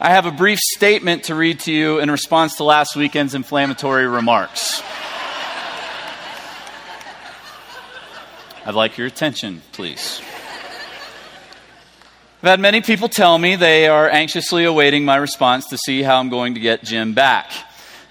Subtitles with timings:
[0.00, 4.06] I have a brief statement to read to you in response to last weekend's inflammatory
[4.06, 4.80] remarks.
[8.64, 10.22] I'd like your attention, please.
[12.42, 16.20] I've had many people tell me they are anxiously awaiting my response to see how
[16.20, 17.50] I'm going to get Jim back.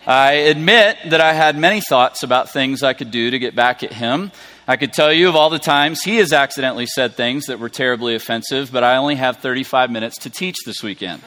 [0.05, 3.81] I admit that I had many thoughts about things I could do to get back
[3.83, 4.33] at him.
[4.67, 7.69] I could tell you of all the times he has accidentally said things that were
[7.69, 11.23] terribly offensive, but I only have 35 minutes to teach this weekend.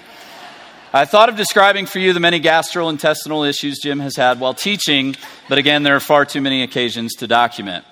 [0.93, 5.14] I thought of describing for you the many gastrointestinal issues Jim has had while teaching,
[5.48, 7.85] but again, there are far too many occasions to document.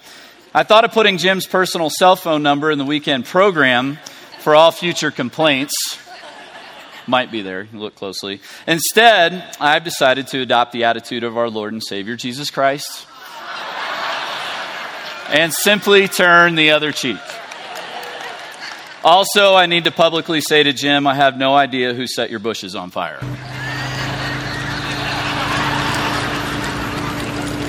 [0.53, 4.01] I thought of putting Jim's personal cell phone number in the weekend program
[4.41, 5.73] for all future complaints.
[7.07, 8.41] Might be there, look closely.
[8.67, 13.07] Instead, I've decided to adopt the attitude of our Lord and Savior, Jesus Christ,
[15.29, 17.21] and simply turn the other cheek.
[19.09, 22.41] Also, I need to publicly say to Jim, I have no idea who set your
[22.41, 23.19] bushes on fire.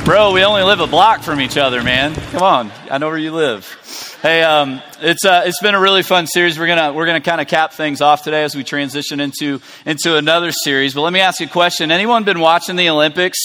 [0.04, 2.14] Bro, we only live a block from each other, man.
[2.32, 4.20] Come on, I know where you live.
[4.22, 6.60] Hey, um, it's uh, it's been a really fun series.
[6.60, 10.18] We're gonna we're gonna kind of cap things off today as we transition into into
[10.18, 10.94] another series.
[10.94, 13.38] But let me ask you a question: Anyone been watching the Olympics?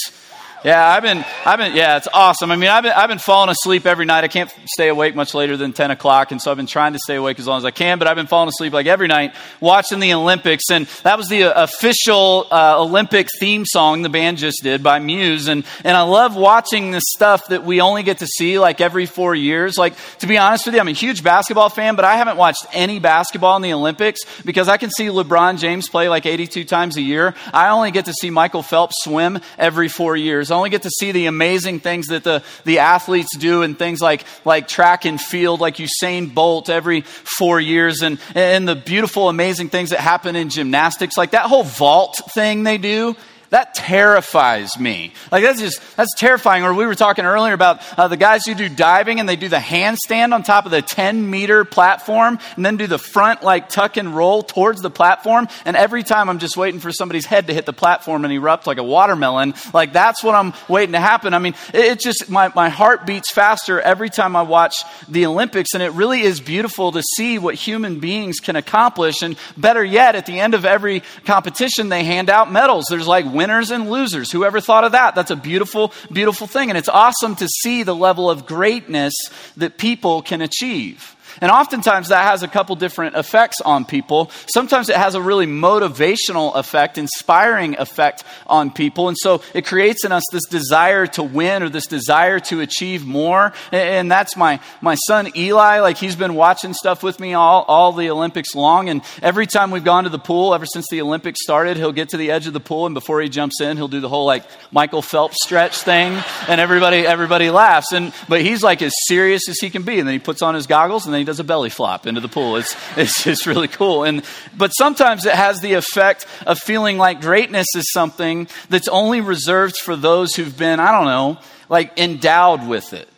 [0.64, 2.50] Yeah, I've been, I've been, yeah, it's awesome.
[2.50, 4.24] I mean, I've been, I've been falling asleep every night.
[4.24, 6.98] I can't stay awake much later than 10 o'clock, and so I've been trying to
[6.98, 9.34] stay awake as long as I can, but I've been falling asleep like every night
[9.60, 14.60] watching the Olympics, and that was the official uh, Olympic theme song the band just
[14.62, 18.26] did by Muse, and, and I love watching the stuff that we only get to
[18.26, 19.76] see like every four years.
[19.76, 22.64] Like, to be honest with you, I'm a huge basketball fan, but I haven't watched
[22.72, 26.96] any basketball in the Olympics because I can see LeBron James play like 82 times
[26.96, 27.34] a year.
[27.52, 31.12] I only get to see Michael Phelps swim every four years only get to see
[31.12, 35.60] the amazing things that the, the athletes do and things like, like track and field,
[35.60, 40.48] like Usain Bolt every four years, and, and the beautiful, amazing things that happen in
[40.48, 43.16] gymnastics, like that whole vault thing they do
[43.50, 45.12] that terrifies me.
[45.30, 46.64] Like that's just that's terrifying.
[46.64, 49.48] Or we were talking earlier about uh, the guys who do diving and they do
[49.48, 53.68] the handstand on top of the 10 meter platform and then do the front like
[53.68, 55.48] tuck and roll towards the platform.
[55.64, 58.66] And every time I'm just waiting for somebody's head to hit the platform and erupt
[58.66, 59.54] like a watermelon.
[59.72, 61.34] Like that's what I'm waiting to happen.
[61.34, 64.76] I mean, it, it just my my heart beats faster every time I watch
[65.08, 69.22] the Olympics, and it really is beautiful to see what human beings can accomplish.
[69.22, 72.86] And better yet, at the end of every competition, they hand out medals.
[72.88, 74.32] There's like winners and losers.
[74.32, 75.14] Whoever thought of that?
[75.14, 76.70] That's a beautiful, beautiful thing.
[76.70, 79.12] And it's awesome to see the level of greatness
[79.58, 81.13] that people can achieve.
[81.40, 84.30] And oftentimes that has a couple different effects on people.
[84.46, 89.08] Sometimes it has a really motivational effect, inspiring effect on people.
[89.08, 93.04] And so it creates in us this desire to win or this desire to achieve
[93.04, 93.52] more.
[93.72, 95.80] And that's my, my son Eli.
[95.80, 98.88] Like he's been watching stuff with me all, all the Olympics long.
[98.88, 102.10] And every time we've gone to the pool, ever since the Olympics started, he'll get
[102.10, 102.86] to the edge of the pool.
[102.86, 106.22] And before he jumps in, he'll do the whole like Michael Phelps stretch thing.
[106.48, 107.92] And everybody, everybody laughs.
[107.92, 109.98] And, but he's like as serious as he can be.
[109.98, 112.20] And then he puts on his goggles and then he does a belly flop into
[112.20, 112.56] the pool.
[112.56, 114.04] It's, it's just really cool.
[114.04, 114.22] And,
[114.56, 119.78] but sometimes it has the effect of feeling like greatness is something that's only reserved
[119.78, 121.38] for those who've been, I don't know,
[121.70, 123.08] like endowed with it,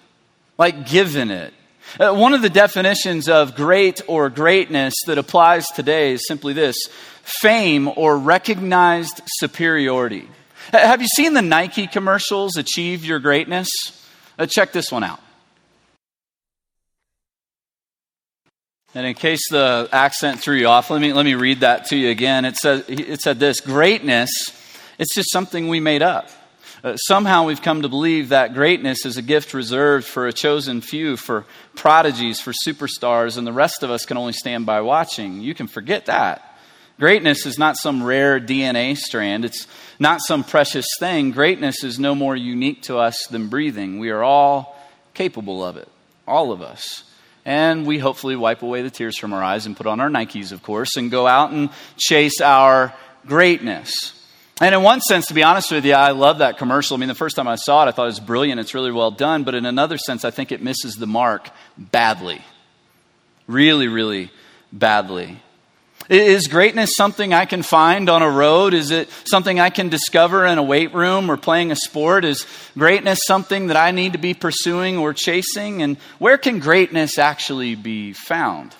[0.56, 1.52] like given it.
[1.98, 6.76] Uh, one of the definitions of great or greatness that applies today is simply this
[7.22, 10.28] fame or recognized superiority.
[10.72, 13.68] Have you seen the Nike commercials, Achieve Your Greatness?
[14.38, 15.20] Uh, check this one out.
[18.96, 21.96] And in case the accent threw you off, let me, let me read that to
[21.96, 22.46] you again.
[22.46, 24.30] It, says, it said this Greatness,
[24.98, 26.30] it's just something we made up.
[26.82, 30.80] Uh, somehow we've come to believe that greatness is a gift reserved for a chosen
[30.80, 35.42] few, for prodigies, for superstars, and the rest of us can only stand by watching.
[35.42, 36.56] You can forget that.
[36.98, 39.66] Greatness is not some rare DNA strand, it's
[39.98, 41.32] not some precious thing.
[41.32, 43.98] Greatness is no more unique to us than breathing.
[43.98, 44.74] We are all
[45.12, 45.88] capable of it,
[46.26, 47.02] all of us
[47.46, 50.50] and we hopefully wipe away the tears from our eyes and put on our Nikes,
[50.50, 52.92] of course, and go out and chase our
[53.24, 54.12] greatness.
[54.60, 56.96] And in one sense, to be honest with you, I love that commercial.
[56.96, 58.58] I mean, the first time I saw it, I thought it was brilliant.
[58.58, 59.44] It's really well done.
[59.44, 62.42] But in another sense, I think it misses the mark badly.
[63.46, 64.30] Really, really
[64.72, 65.40] badly.
[66.08, 68.74] Is greatness something I can find on a road?
[68.74, 72.24] Is it something I can discover in a weight room or playing a sport?
[72.24, 72.46] Is
[72.78, 75.82] greatness something that I need to be pursuing or chasing?
[75.82, 78.74] And where can greatness actually be found?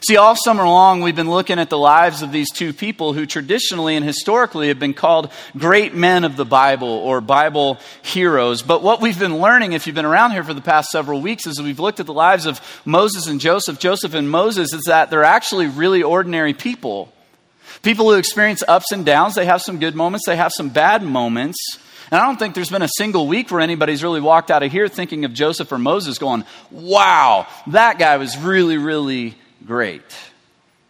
[0.00, 3.26] See, all summer long, we've been looking at the lives of these two people who
[3.26, 8.62] traditionally and historically have been called great men of the Bible or Bible heroes.
[8.62, 11.46] But what we've been learning, if you've been around here for the past several weeks,
[11.46, 15.10] is we've looked at the lives of Moses and Joseph, Joseph and Moses, is that
[15.10, 17.12] they're actually really ordinary people
[17.82, 21.02] People who experience ups and downs, they have some good moments, they have some bad
[21.02, 21.78] moments.
[22.10, 24.72] And I don't think there's been a single week where anybody's really walked out of
[24.72, 29.36] here thinking of Joseph or Moses going, wow, that guy was really, really
[29.66, 30.02] great.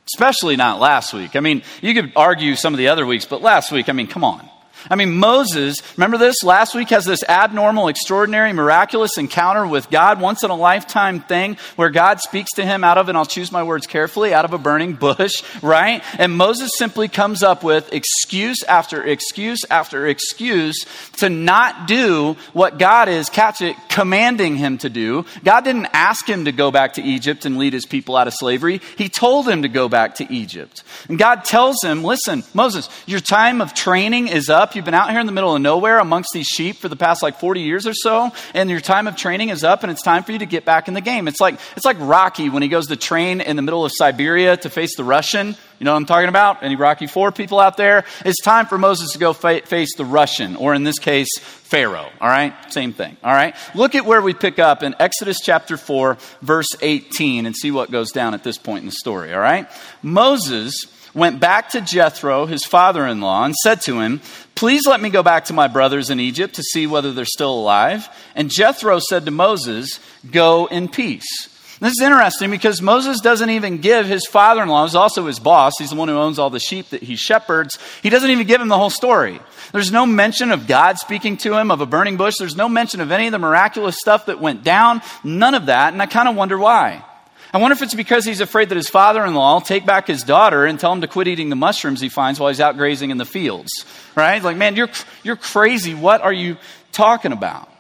[0.07, 1.37] Especially not last week.
[1.37, 4.07] I mean, you could argue some of the other weeks, but last week, I mean,
[4.07, 4.49] come on.
[4.91, 6.43] I mean, Moses, remember this?
[6.43, 11.57] Last week has this abnormal, extraordinary, miraculous encounter with God, once in a lifetime thing
[11.77, 14.53] where God speaks to him out of, and I'll choose my words carefully, out of
[14.53, 16.03] a burning bush, right?
[16.19, 20.85] And Moses simply comes up with excuse after excuse after excuse
[21.19, 25.25] to not do what God is, catch it, commanding him to do.
[25.45, 28.35] God didn't ask him to go back to Egypt and lead his people out of
[28.35, 28.81] slavery.
[28.97, 30.83] He told him to go back to Egypt.
[31.09, 34.68] And God tells him, listen, Moses, your time of training is up.
[34.75, 37.23] You've been out here in the middle of nowhere amongst these sheep for the past
[37.23, 40.23] like 40 years or so, and your time of training is up, and it's time
[40.23, 41.29] for you to get back in the game.
[41.29, 44.57] It's like, it's like Rocky when he goes to train in the middle of Siberia
[44.57, 45.57] to face the Russian.
[45.79, 46.63] You know what I'm talking about?
[46.63, 48.05] Any Rocky Four people out there?
[48.25, 52.11] It's time for Moses to go fa- face the Russian, or in this case, Pharaoh.
[52.21, 52.55] All right?
[52.73, 53.17] Same thing.
[53.23, 53.55] All right?
[53.75, 57.91] Look at where we pick up in Exodus chapter 4, verse 18, and see what
[57.91, 59.33] goes down at this point in the story.
[59.33, 59.69] All right?
[60.03, 64.21] Moses went back to Jethro, his father in law, and said to him,
[64.55, 67.53] Please let me go back to my brothers in Egypt to see whether they're still
[67.53, 68.09] alive.
[68.35, 70.01] And Jethro said to Moses,
[70.31, 71.49] Go in peace.
[71.81, 75.39] This is interesting because Moses doesn't even give his father in law, who's also his
[75.39, 78.49] boss, he's the one who owns all the sheep that he shepherds, he doesn't even
[78.49, 79.39] give him the whole story.
[79.73, 82.35] There's no mention of God speaking to him, of a burning bush.
[82.39, 85.03] There's no mention of any of the miraculous stuff that went down.
[85.23, 85.93] None of that.
[85.93, 87.05] And I kind of wonder why.
[87.53, 90.07] I wonder if it's because he's afraid that his father in law will take back
[90.07, 92.77] his daughter and tell him to quit eating the mushrooms he finds while he's out
[92.77, 93.71] grazing in the fields.
[94.15, 94.43] Right?
[94.43, 94.91] Like, man, you're,
[95.23, 95.95] you're crazy.
[95.95, 96.59] What are you
[96.93, 97.71] talking about?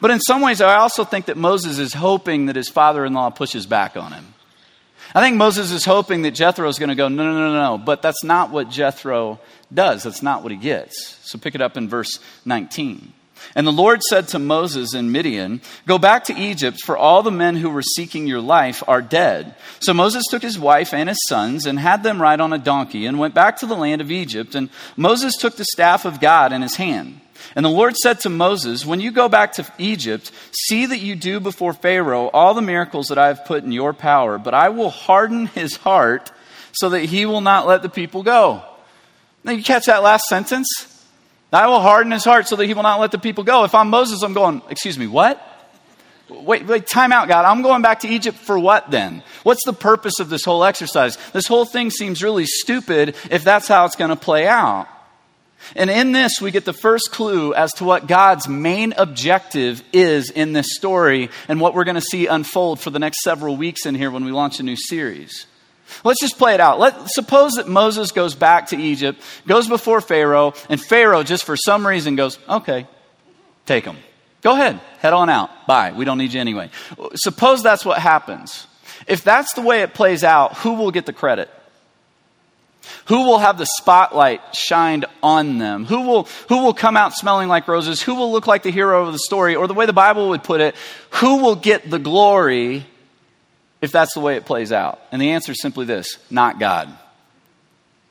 [0.00, 3.12] But in some ways, I also think that Moses is hoping that his father in
[3.12, 4.34] law pushes back on him.
[5.12, 7.78] I think Moses is hoping that Jethro is going to go, no, no, no, no,
[7.78, 9.40] but that's not what Jethro
[9.74, 10.04] does.
[10.04, 11.18] That's not what he gets.
[11.28, 13.12] So pick it up in verse 19.
[13.54, 17.30] And the Lord said to Moses in Midian, Go back to Egypt, for all the
[17.30, 19.54] men who were seeking your life are dead.
[19.80, 23.06] So Moses took his wife and his sons and had them ride on a donkey
[23.06, 24.54] and went back to the land of Egypt.
[24.54, 27.20] And Moses took the staff of God in his hand.
[27.56, 30.30] And the Lord said to Moses, When you go back to Egypt,
[30.68, 33.92] see that you do before Pharaoh all the miracles that I have put in your
[33.92, 36.30] power, but I will harden his heart
[36.72, 38.62] so that he will not let the people go.
[39.42, 40.68] Now, you catch that last sentence?
[41.52, 43.64] I will harden his heart so that he will not let the people go.
[43.64, 45.46] If I'm Moses, I'm going, excuse me, what?
[46.28, 47.44] Wait, wait, time out, God.
[47.44, 49.24] I'm going back to Egypt for what then?
[49.42, 51.18] What's the purpose of this whole exercise?
[51.32, 54.86] This whole thing seems really stupid if that's how it's going to play out.
[55.76, 60.30] And in this, we get the first clue as to what God's main objective is
[60.30, 63.84] in this story and what we're going to see unfold for the next several weeks
[63.84, 65.46] in here when we launch a new series.
[66.04, 66.78] Let's just play it out.
[66.78, 71.56] Let, suppose that Moses goes back to Egypt, goes before Pharaoh, and Pharaoh, just for
[71.56, 72.86] some reason, goes, okay,
[73.66, 73.96] take them.
[74.42, 75.66] Go ahead, head on out.
[75.66, 75.92] Bye.
[75.92, 76.70] We don't need you anyway.
[77.14, 78.66] Suppose that's what happens.
[79.06, 81.50] If that's the way it plays out, who will get the credit?
[83.06, 85.84] Who will have the spotlight shined on them?
[85.84, 88.00] Who will, who will come out smelling like roses?
[88.00, 89.56] Who will look like the hero of the story?
[89.56, 90.74] Or the way the Bible would put it,
[91.10, 92.86] who will get the glory
[93.80, 95.00] if that's the way it plays out?
[95.12, 96.88] And the answer is simply this not God.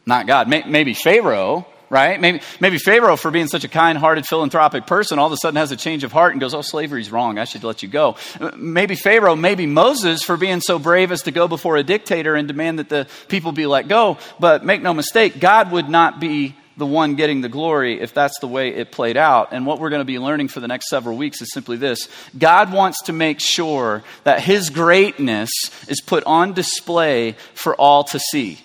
[0.06, 0.48] Not God.
[0.50, 2.20] Maybe Pharaoh, right?
[2.20, 5.58] Maybe, maybe Pharaoh, for being such a kind hearted, philanthropic person, all of a sudden
[5.58, 7.38] has a change of heart and goes, Oh, slavery's wrong.
[7.38, 8.16] I should let you go.
[8.56, 12.48] Maybe Pharaoh, maybe Moses, for being so brave as to go before a dictator and
[12.48, 14.18] demand that the people be let go.
[14.40, 18.40] But make no mistake, God would not be the one getting the glory if that's
[18.40, 19.50] the way it played out.
[19.52, 22.10] And what we're going to be learning for the next several weeks is simply this
[22.38, 25.52] God wants to make sure that His greatness
[25.88, 28.60] is put on display for all to see.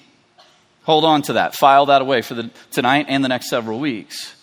[0.85, 1.55] Hold on to that.
[1.55, 4.35] File that away for the, tonight and the next several weeks.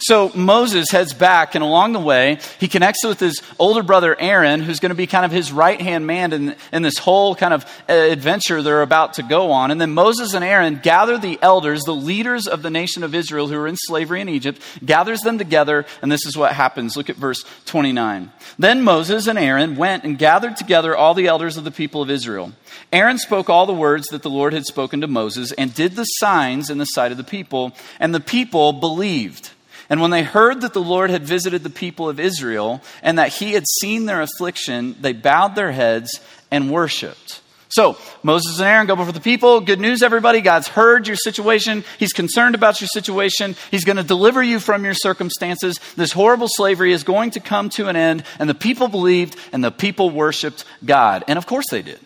[0.00, 4.60] So Moses heads back, and along the way, he connects with his older brother Aaron,
[4.60, 7.54] who's going to be kind of his right hand man in, in this whole kind
[7.54, 9.70] of uh, adventure they're about to go on.
[9.70, 13.48] And then Moses and Aaron gather the elders, the leaders of the nation of Israel
[13.48, 16.96] who are in slavery in Egypt, gathers them together, and this is what happens.
[16.96, 18.32] Look at verse 29.
[18.58, 22.10] Then Moses and Aaron went and gathered together all the elders of the people of
[22.10, 22.52] Israel.
[22.92, 26.04] Aaron spoke all the words that the Lord had spoken to Moses and did the
[26.04, 29.50] signs in the sight of the people, and the people believed.
[29.88, 33.34] And when they heard that the Lord had visited the people of Israel and that
[33.34, 37.40] he had seen their affliction, they bowed their heads and worshiped.
[37.68, 39.60] So, Moses and Aaron go before the people.
[39.60, 40.40] Good news, everybody.
[40.40, 41.84] God's heard your situation.
[41.98, 43.56] He's concerned about your situation.
[43.70, 45.80] He's going to deliver you from your circumstances.
[45.96, 48.22] This horrible slavery is going to come to an end.
[48.38, 51.24] And the people believed and the people worshiped God.
[51.26, 52.00] And of course they did.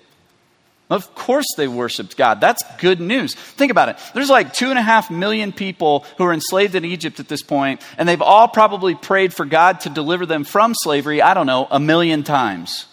[0.91, 2.41] Of course they worshiped God.
[2.41, 3.35] That's good news.
[3.35, 3.97] Think about it.
[4.13, 7.43] There's like two and a half million people who are enslaved in Egypt at this
[7.43, 11.47] point, and they've all probably prayed for God to deliver them from slavery, I don't
[11.47, 12.87] know, a million times.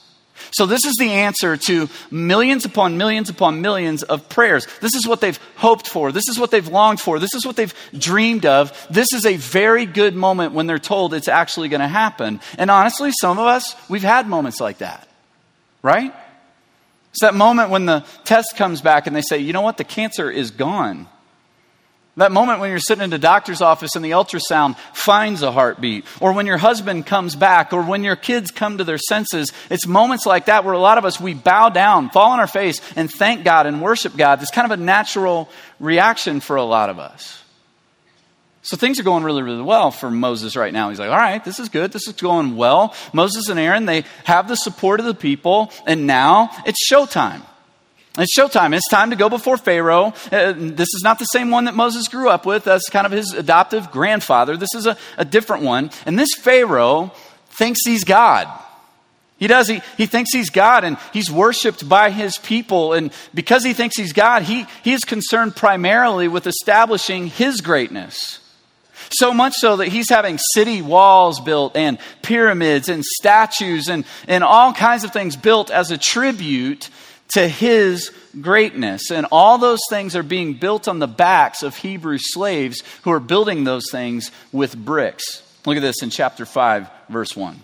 [0.52, 4.68] So, this is the answer to millions upon millions upon millions of prayers.
[4.82, 6.12] This is what they've hoped for.
[6.12, 7.18] This is what they've longed for.
[7.18, 8.72] This is what they've dreamed of.
[8.92, 12.40] This is a very good moment when they're told it's actually going to happen.
[12.60, 15.08] And honestly, some of us, we've had moments like that,
[15.82, 16.14] right?
[17.18, 19.84] It's that moment when the test comes back and they say, you know what, the
[19.84, 21.08] cancer is gone.
[22.16, 26.06] That moment when you're sitting in the doctor's office and the ultrasound finds a heartbeat,
[26.20, 29.52] or when your husband comes back, or when your kids come to their senses.
[29.72, 32.46] It's moments like that where a lot of us, we bow down, fall on our
[32.46, 34.40] face, and thank God and worship God.
[34.44, 37.44] It's kind of a natural reaction for a lot of us.
[38.68, 40.90] So things are going really, really well for Moses right now.
[40.90, 41.94] He's like, all right, this is good.
[41.94, 42.94] This is going well.
[43.14, 47.44] Moses and Aaron, they have the support of the people, and now it's showtime.
[48.18, 48.76] It's showtime.
[48.76, 50.08] It's time to go before Pharaoh.
[50.30, 52.66] Uh, this is not the same one that Moses grew up with.
[52.66, 54.58] That's kind of his adoptive grandfather.
[54.58, 55.90] This is a, a different one.
[56.06, 57.14] And this Pharaoh
[57.52, 58.50] thinks he's God.
[59.38, 59.70] He does.
[59.70, 62.92] He, he thinks he's God and he's worshiped by his people.
[62.92, 68.42] And because he thinks he's God, he, he is concerned primarily with establishing his greatness.
[69.10, 74.44] So much so that he's having city walls built and pyramids and statues and, and
[74.44, 76.90] all kinds of things built as a tribute
[77.30, 79.12] to his greatness.
[79.12, 83.20] And all those things are being built on the backs of Hebrew slaves who are
[83.20, 85.44] building those things with bricks.
[85.66, 87.64] Look at this in chapter 5, verse 1.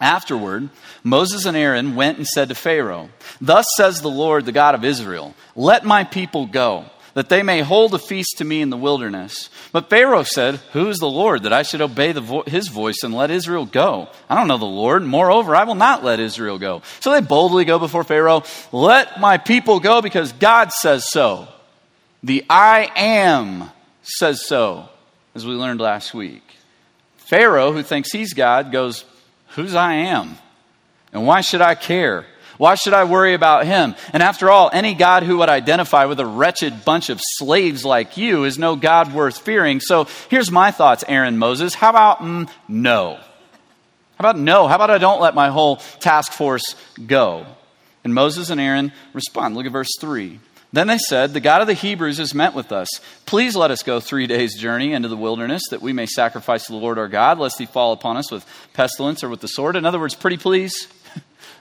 [0.00, 0.70] Afterward,
[1.04, 4.84] Moses and Aaron went and said to Pharaoh, Thus says the Lord, the God of
[4.84, 6.86] Israel, Let my people go
[7.20, 9.50] that they may hold a feast to me in the wilderness.
[9.72, 13.12] But Pharaoh said, Who is the Lord that I should obey vo- his voice and
[13.12, 14.08] let Israel go?
[14.30, 15.02] I don't know the Lord.
[15.02, 16.80] Moreover, I will not let Israel go.
[17.00, 21.46] So they boldly go before Pharaoh, Let my people go because God says so.
[22.22, 24.88] The I am says so,
[25.34, 26.42] as we learned last week.
[27.18, 29.04] Pharaoh, who thinks he's God, goes,
[29.48, 30.38] Who's I am?
[31.12, 32.24] And why should I care?
[32.60, 33.94] Why should I worry about him?
[34.12, 38.18] And after all, any God who would identify with a wretched bunch of slaves like
[38.18, 39.80] you is no God worth fearing.
[39.80, 41.72] So here's my thoughts, Aaron Moses.
[41.72, 43.14] How about mm, no?
[43.14, 43.22] How
[44.18, 44.68] about no?
[44.68, 46.76] How about I don't let my whole task force
[47.06, 47.46] go?
[48.04, 49.56] And Moses and Aaron respond.
[49.56, 50.38] Look at verse 3.
[50.70, 52.88] Then they said, The God of the Hebrews has met with us.
[53.24, 56.72] Please let us go three days' journey into the wilderness that we may sacrifice to
[56.72, 59.76] the Lord our God, lest he fall upon us with pestilence or with the sword.
[59.76, 60.88] In other words, pretty please.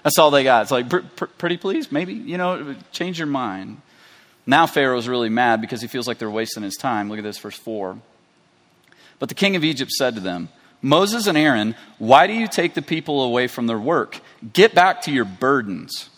[0.04, 0.64] That's all they got.
[0.64, 0.90] It's like,
[1.38, 3.82] pretty please, maybe, you know, change your mind.
[4.46, 7.10] Now Pharaoh's really mad because he feels like they're wasting his time.
[7.10, 7.98] Look at this, verse 4.
[9.20, 10.50] But the king of Egypt said to them,
[10.82, 14.20] Moses and Aaron, why do you take the people away from their work?
[14.54, 16.10] Get back to your burdens.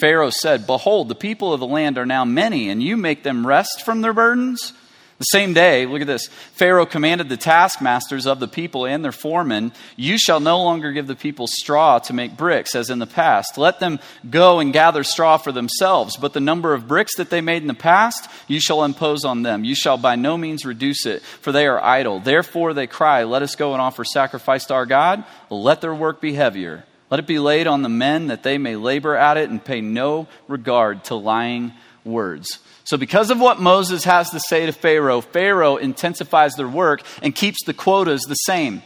[0.00, 3.46] Pharaoh said, Behold, the people of the land are now many, and you make them
[3.46, 4.72] rest from their burdens?
[5.18, 9.10] The same day, look at this Pharaoh commanded the taskmasters of the people and their
[9.10, 13.06] foremen, You shall no longer give the people straw to make bricks, as in the
[13.06, 13.58] past.
[13.58, 13.98] Let them
[14.30, 16.16] go and gather straw for themselves.
[16.16, 19.42] But the number of bricks that they made in the past, you shall impose on
[19.42, 19.64] them.
[19.64, 22.20] You shall by no means reduce it, for they are idle.
[22.20, 25.24] Therefore they cry, Let us go and offer sacrifice to our God.
[25.50, 26.84] Let their work be heavier.
[27.10, 29.80] Let it be laid on the men that they may labor at it and pay
[29.80, 31.72] no regard to lying
[32.04, 32.60] words.
[32.88, 37.34] So, because of what Moses has to say to Pharaoh, Pharaoh intensifies their work and
[37.34, 38.82] keeps the quotas the same.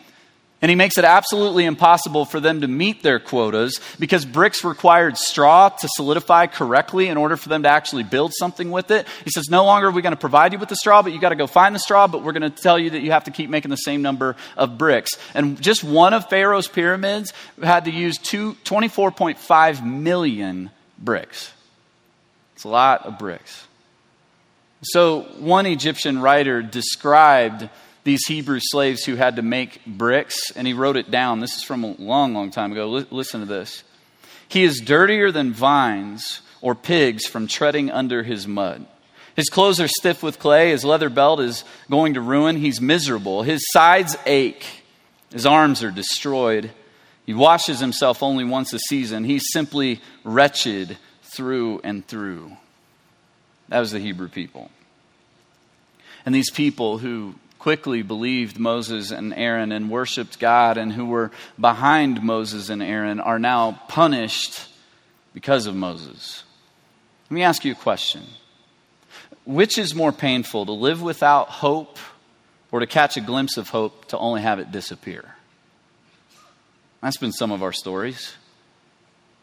[0.61, 5.17] And he makes it absolutely impossible for them to meet their quotas because bricks required
[5.17, 9.07] straw to solidify correctly in order for them to actually build something with it.
[9.23, 11.21] He says, No longer are we going to provide you with the straw, but you
[11.21, 13.25] got to go find the straw, but we're going to tell you that you have
[13.25, 15.13] to keep making the same number of bricks.
[15.33, 17.33] And just one of Pharaoh's pyramids
[17.63, 21.53] had to use two, 24.5 million bricks.
[22.57, 23.69] It's a lot of bricks.
[24.83, 27.69] So, one Egyptian writer described
[28.05, 31.39] these Hebrew slaves who had to make bricks, and he wrote it down.
[31.39, 32.97] This is from a long, long time ago.
[32.97, 33.85] L- listen to this.
[34.49, 38.87] He is dirtier than vines or pigs from treading under his mud.
[39.37, 40.71] His clothes are stiff with clay.
[40.71, 42.57] His leather belt is going to ruin.
[42.57, 43.45] He's miserable.
[43.45, 44.67] His sides ache.
[45.33, 46.71] His arms are destroyed.
[47.25, 49.25] He washes himself only once a season.
[49.25, 52.57] He's simply wretched through and through.
[53.73, 54.71] That was the Hebrew people.
[56.26, 61.31] And these people who quickly believed Moses and Aaron and worshiped God and who were
[61.59, 64.69] behind Moses and Aaron are now punished
[65.33, 66.45] because of Moses.
[67.31, 68.25] Let me ask you a question.
[69.47, 71.99] Which is more painful, to live without hope
[72.71, 75.35] or to catch a glimpse of hope to only have it disappear?
[77.00, 78.35] That's been some of our stories.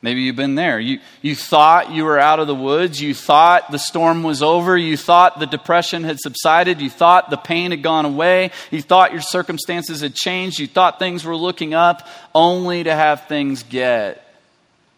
[0.01, 0.79] Maybe you've been there.
[0.79, 3.01] You, you thought you were out of the woods.
[3.01, 4.77] You thought the storm was over.
[4.77, 6.79] You thought the depression had subsided.
[6.79, 8.51] You thought the pain had gone away.
[8.71, 10.57] You thought your circumstances had changed.
[10.57, 14.25] You thought things were looking up, only to have things get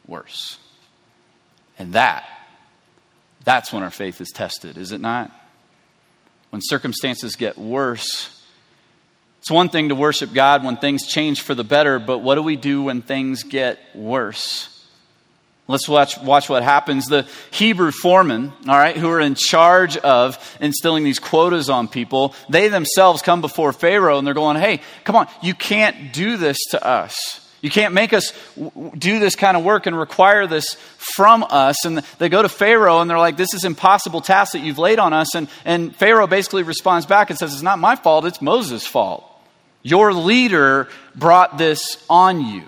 [0.05, 0.59] worse.
[1.79, 2.29] And that,
[3.43, 5.31] that's when our faith is tested, is it not?
[6.51, 8.39] When circumstances get worse,
[9.39, 12.43] it's one thing to worship God when things change for the better, but what do
[12.43, 14.67] we do when things get worse?
[15.71, 17.07] Let's watch, watch what happens.
[17.07, 22.35] The Hebrew foremen, all right, who are in charge of instilling these quotas on people,
[22.49, 26.57] they themselves come before Pharaoh and they're going, hey, come on, you can't do this
[26.71, 27.41] to us.
[27.61, 28.33] You can't make us
[28.97, 31.85] do this kind of work and require this from us.
[31.85, 34.97] And they go to Pharaoh and they're like, This is impossible task that you've laid
[34.97, 35.35] on us.
[35.35, 39.27] And, and Pharaoh basically responds back and says, It's not my fault, it's Moses' fault.
[39.83, 42.63] Your leader brought this on you.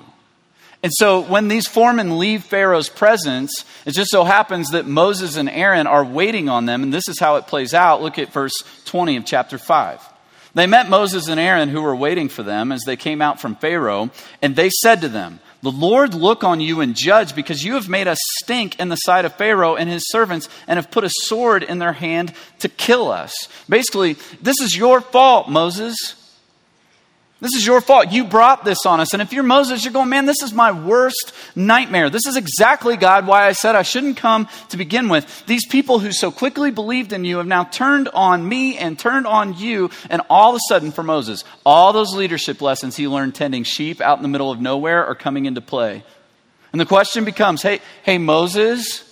[0.84, 3.54] And so when these foremen leave Pharaoh's presence,
[3.86, 7.20] it just so happens that Moses and Aaron are waiting on them, and this is
[7.20, 8.02] how it plays out.
[8.02, 10.02] Look at verse 20 of chapter 5.
[10.56, 13.56] They met Moses and Aaron who were waiting for them as they came out from
[13.56, 14.12] Pharaoh,
[14.42, 17.88] and they said to them, The Lord look on you and judge, because you have
[17.88, 21.10] made us stink in the sight of Pharaoh and his servants, and have put a
[21.10, 23.34] sword in their hand to kill us.
[23.70, 26.16] Basically, this is your fault, Moses.
[27.44, 28.10] This is your fault.
[28.10, 29.12] You brought this on us.
[29.12, 32.10] And if you're Moses, you're going, man, this is my worst nightmare.
[32.10, 35.46] This is exactly, God, why I said I shouldn't come to begin with.
[35.46, 39.28] These people who so quickly believed in you have now turned on me and turned
[39.28, 39.90] on you.
[40.10, 44.00] And all of a sudden, for Moses, all those leadership lessons he learned tending sheep
[44.00, 46.02] out in the middle of nowhere are coming into play.
[46.72, 49.04] And the question becomes hey, hey, Moses,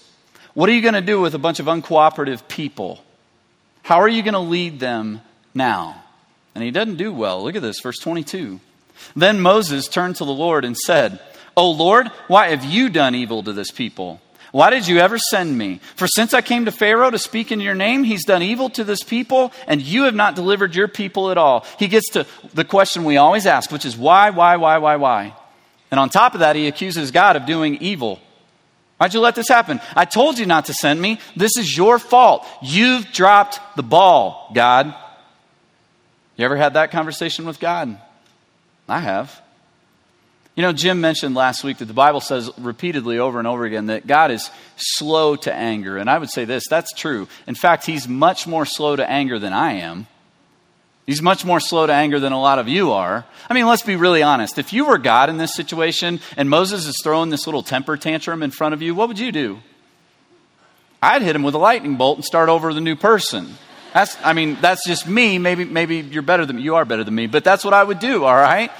[0.53, 3.03] what are you going to do with a bunch of uncooperative people?
[3.83, 5.19] How are you going to lead them
[5.53, 6.01] now?
[6.53, 7.43] And he doesn't do well.
[7.43, 8.59] Look at this, verse 22.
[9.15, 11.19] Then Moses turned to the Lord and said,
[11.55, 14.21] O Lord, why have you done evil to this people?
[14.51, 15.79] Why did you ever send me?
[15.95, 18.83] For since I came to Pharaoh to speak in your name, he's done evil to
[18.83, 21.65] this people, and you have not delivered your people at all.
[21.79, 25.33] He gets to the question we always ask, which is why, why, why, why, why?
[25.89, 28.19] And on top of that, he accuses God of doing evil.
[28.97, 29.79] Why'd you let this happen?
[29.95, 31.19] I told you not to send me.
[31.35, 32.45] This is your fault.
[32.61, 34.93] You've dropped the ball, God.
[36.41, 38.01] You ever had that conversation with God?
[38.89, 39.39] I have.
[40.55, 43.85] You know, Jim mentioned last week that the Bible says repeatedly over and over again
[43.85, 45.97] that God is slow to anger.
[45.97, 47.27] And I would say this that's true.
[47.45, 50.07] In fact, He's much more slow to anger than I am.
[51.05, 53.23] He's much more slow to anger than a lot of you are.
[53.47, 54.57] I mean, let's be really honest.
[54.57, 58.41] If you were God in this situation and Moses is throwing this little temper tantrum
[58.41, 59.59] in front of you, what would you do?
[61.03, 63.57] I'd hit him with a lightning bolt and start over with a new person.
[63.93, 65.37] That's, I mean, that's just me.
[65.37, 66.61] Maybe, maybe you're better than me.
[66.61, 68.71] You are better than me, but that's what I would do, all right?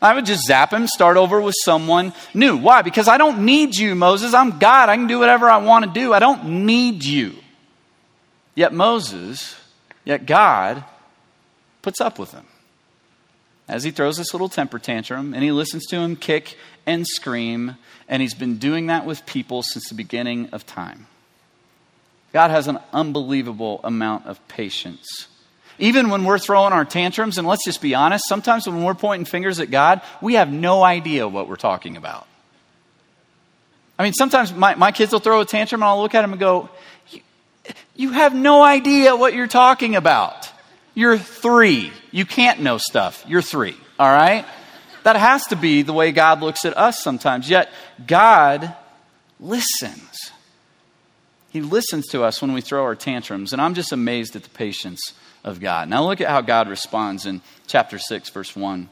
[0.00, 2.56] I would just zap him, start over with someone new.
[2.56, 2.82] Why?
[2.82, 4.34] Because I don't need you, Moses.
[4.34, 4.88] I'm God.
[4.88, 6.12] I can do whatever I want to do.
[6.12, 7.34] I don't need you.
[8.54, 9.56] Yet Moses,
[10.04, 10.84] yet God
[11.82, 12.46] puts up with him
[13.66, 17.76] as he throws this little temper tantrum and he listens to him kick and scream.
[18.06, 21.06] And he's been doing that with people since the beginning of time.
[22.34, 25.28] God has an unbelievable amount of patience.
[25.78, 29.24] Even when we're throwing our tantrums, and let's just be honest, sometimes when we're pointing
[29.24, 32.26] fingers at God, we have no idea what we're talking about.
[33.96, 36.32] I mean, sometimes my, my kids will throw a tantrum and I'll look at them
[36.32, 36.68] and go,
[37.10, 37.20] you,
[37.94, 40.50] you have no idea what you're talking about.
[40.94, 41.92] You're three.
[42.10, 43.24] You can't know stuff.
[43.28, 44.44] You're three, all right?
[45.04, 47.48] That has to be the way God looks at us sometimes.
[47.48, 47.70] Yet,
[48.04, 48.74] God
[49.38, 50.32] listens.
[51.54, 53.52] He listens to us when we throw our tantrums.
[53.52, 55.12] And I'm just amazed at the patience
[55.44, 55.88] of God.
[55.88, 58.88] Now look at how God responds in chapter 6, verse 1.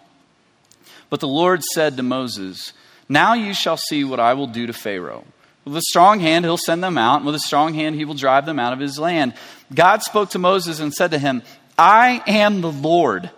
[1.10, 2.72] But the Lord said to Moses,
[3.08, 5.24] Now you shall see what I will do to Pharaoh.
[5.64, 8.14] With a strong hand, he'll send them out, and with a strong hand, he will
[8.14, 9.34] drive them out of his land.
[9.74, 11.42] God spoke to Moses and said to him,
[11.76, 13.28] I am the Lord.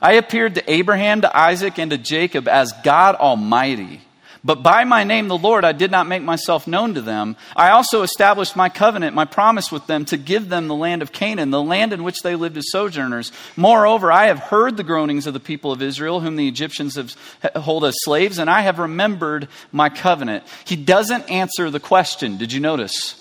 [0.00, 4.00] I appeared to Abraham, to Isaac, and to Jacob as God Almighty.
[4.42, 7.36] But by my name, the Lord, I did not make myself known to them.
[7.54, 11.12] I also established my covenant, my promise with them to give them the land of
[11.12, 13.32] Canaan, the land in which they lived as sojourners.
[13.54, 17.14] Moreover, I have heard the groanings of the people of Israel, whom the Egyptians have
[17.54, 20.44] hold as slaves, and I have remembered my covenant.
[20.64, 22.38] He doesn't answer the question.
[22.38, 23.16] Did you notice?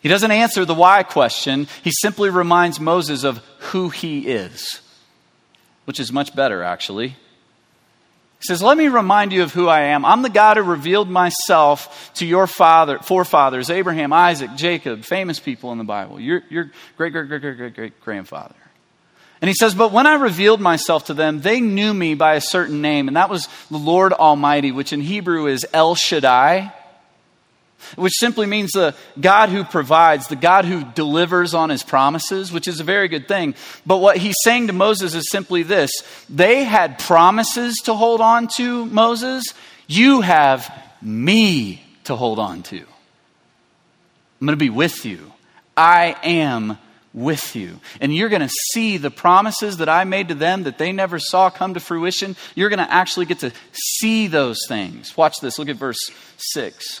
[0.00, 1.68] He doesn't answer the why question.
[1.84, 4.80] He simply reminds Moses of who he is,
[5.84, 7.16] which is much better, actually.
[8.40, 10.04] He says, Let me remind you of who I am.
[10.04, 15.72] I'm the God who revealed myself to your father, forefathers, Abraham, Isaac, Jacob, famous people
[15.72, 18.54] in the Bible, your, your great, great, great, great, great, great grandfather.
[19.40, 22.40] And he says, But when I revealed myself to them, they knew me by a
[22.40, 26.72] certain name, and that was the Lord Almighty, which in Hebrew is El Shaddai.
[27.94, 32.68] Which simply means the God who provides, the God who delivers on his promises, which
[32.68, 33.54] is a very good thing.
[33.84, 35.90] But what he's saying to Moses is simply this
[36.28, 39.44] they had promises to hold on to, Moses.
[39.86, 42.78] You have me to hold on to.
[42.78, 45.32] I'm going to be with you.
[45.76, 46.78] I am
[47.14, 47.80] with you.
[48.00, 51.18] And you're going to see the promises that I made to them that they never
[51.18, 52.36] saw come to fruition.
[52.54, 55.16] You're going to actually get to see those things.
[55.16, 55.58] Watch this.
[55.58, 55.98] Look at verse
[56.36, 57.00] 6.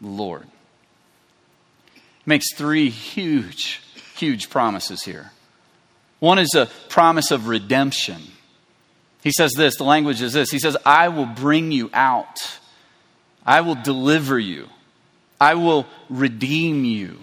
[0.00, 0.46] Lord
[2.26, 3.80] makes three huge,
[4.16, 5.32] huge promises here.
[6.20, 8.22] One is a promise of redemption.
[9.22, 12.58] He says this, the language is this He says, I will bring you out,
[13.44, 14.68] I will deliver you,
[15.40, 17.18] I will redeem you.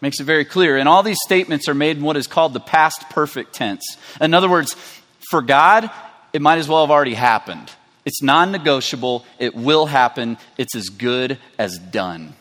[0.00, 0.76] Makes it very clear.
[0.76, 3.96] And all these statements are made in what is called the past perfect tense.
[4.20, 4.76] In other words,
[5.30, 5.90] for God,
[6.34, 7.70] it might as well have already happened.
[8.04, 9.24] It's non negotiable.
[9.38, 10.36] It will happen.
[10.58, 12.34] It's as good as done.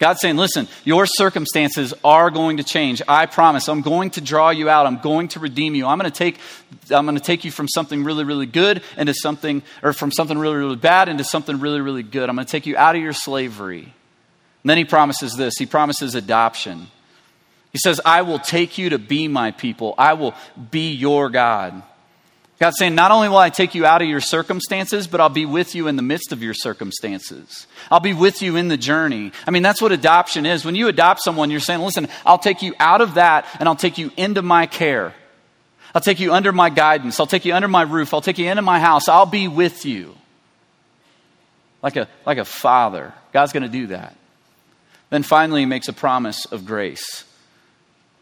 [0.00, 3.00] God's saying, listen, your circumstances are going to change.
[3.06, 3.68] I promise.
[3.68, 4.86] I'm going to draw you out.
[4.86, 5.86] I'm going to redeem you.
[5.86, 6.38] I'm going to take,
[6.90, 10.36] I'm going to take you from something really, really good into something, or from something
[10.36, 12.28] really, really bad into something really, really good.
[12.28, 13.82] I'm going to take you out of your slavery.
[13.82, 15.54] And then he promises this.
[15.58, 16.88] He promises adoption.
[17.70, 19.94] He says, I will take you to be my people.
[19.96, 20.34] I will
[20.70, 21.82] be your God.
[22.60, 25.44] God's saying, not only will I take you out of your circumstances, but I'll be
[25.44, 27.66] with you in the midst of your circumstances.
[27.90, 29.32] I'll be with you in the journey.
[29.46, 30.64] I mean, that's what adoption is.
[30.64, 33.74] When you adopt someone, you're saying, listen, I'll take you out of that and I'll
[33.74, 35.14] take you into my care.
[35.94, 37.18] I'll take you under my guidance.
[37.18, 38.14] I'll take you under my roof.
[38.14, 39.08] I'll take you into my house.
[39.08, 40.16] I'll be with you.
[41.82, 43.12] Like a, like a father.
[43.32, 44.16] God's going to do that.
[45.10, 47.24] Then finally, he makes a promise of grace.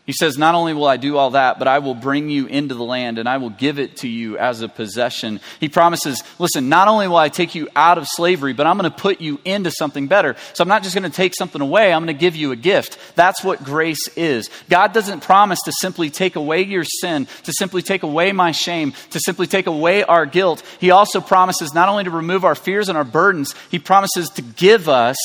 [0.05, 2.75] He says, Not only will I do all that, but I will bring you into
[2.75, 5.41] the land and I will give it to you as a possession.
[5.61, 8.91] He promises, Listen, not only will I take you out of slavery, but I'm going
[8.91, 10.35] to put you into something better.
[10.55, 12.57] So I'm not just going to take something away, I'm going to give you a
[12.57, 12.99] gift.
[13.15, 14.51] That's what grace is.
[14.69, 18.95] God doesn't promise to simply take away your sin, to simply take away my shame,
[19.11, 20.65] to simply take away our guilt.
[20.81, 24.43] He also promises not only to remove our fears and our burdens, He promises to
[24.43, 25.17] give us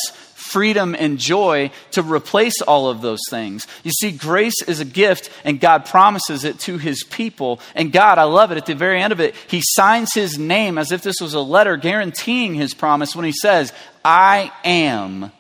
[0.52, 3.68] freedom and joy to replace all of those things.
[3.84, 7.60] You see, grace is a gift, and God promises it to his people.
[7.76, 10.78] And God, I love it, at the very end of it, he signs his name
[10.78, 15.32] as if this was a letter guaranteeing his promise when he says, I am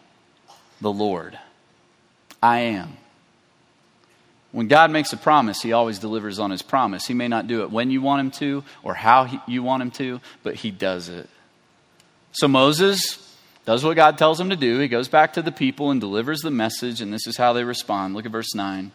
[0.82, 1.38] the Lord.
[2.42, 2.98] I am.
[4.52, 7.06] When God makes a promise, He always delivers on His promise.
[7.06, 9.84] He may not do it when you want Him to or how he, you want
[9.84, 11.30] Him to, but He does it.
[12.32, 13.27] So Moses
[13.68, 14.80] does what God tells him to do.
[14.80, 17.66] He goes back to the people and delivers the message, and this is how they
[17.66, 18.16] respond.
[18.16, 18.94] Look at verse 9.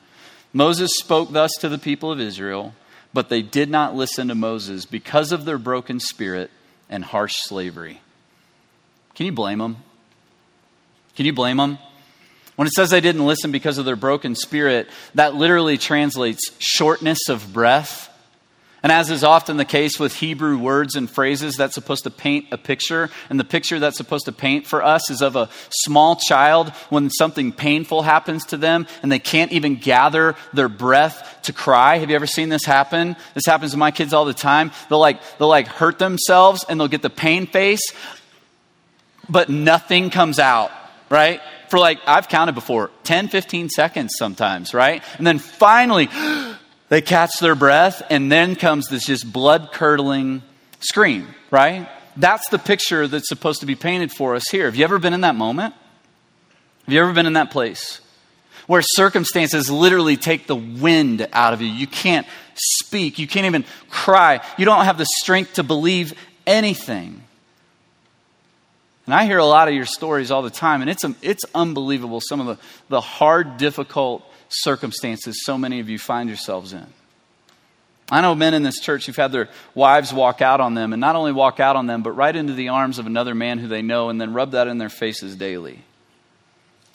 [0.55, 2.75] Moses spoke thus to the people of Israel,
[3.13, 6.51] but they did not listen to Moses because of their broken spirit
[6.89, 8.01] and harsh slavery.
[9.15, 9.77] Can you blame them?
[11.17, 11.77] Can you blame them?
[12.57, 17.29] When it says they didn't listen because of their broken spirit, that literally translates shortness
[17.29, 18.09] of breath
[18.83, 22.47] and as is often the case with Hebrew words and phrases, that's supposed to paint
[22.51, 23.11] a picture.
[23.31, 27.09] And the picture that's supposed to paint for us is of a small child when
[27.09, 31.99] something painful happens to them and they can't even gather their breath to cry.
[31.99, 33.15] Have you ever seen this happen?
[33.35, 34.73] This happens to my kids all the time.
[34.89, 37.93] They'll like, they'll like hurt themselves and they'll get the pain face,
[39.29, 40.73] but nothing comes out,
[41.09, 41.41] right?
[41.69, 45.05] For like, I've counted before, 10, 15 seconds sometimes, right?
[45.19, 46.09] And then finally,
[46.93, 50.43] they catch their breath, and then comes this just blood curdling
[50.81, 51.89] scream, right?
[52.19, 54.67] That's the picture that's supposed to be painted for us here.
[54.67, 55.75] Have you ever been in that moment?
[56.85, 58.03] Have you ever been in that place
[58.67, 61.69] where circumstances literally take the wind out of you?
[61.69, 62.27] You can't
[62.57, 66.13] speak, you can't even cry, you don't have the strength to believe
[66.47, 67.23] anything.
[69.07, 72.21] And I hear a lot of your stories all the time, and it's, it's unbelievable
[72.21, 76.87] some of the, the hard, difficult circumstances so many of you find yourselves in.
[78.11, 81.01] I know men in this church who've had their wives walk out on them, and
[81.01, 83.69] not only walk out on them, but right into the arms of another man who
[83.69, 85.83] they know, and then rub that in their faces daily.